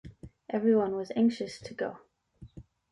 [0.49, 1.99] Everyone was anxious to go.